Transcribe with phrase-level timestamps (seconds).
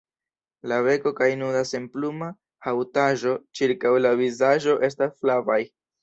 [0.69, 2.29] La beko kaj nuda senpluma
[2.67, 5.59] haŭtaĵo ĉirkaŭ la vizaĝo estas flavaj.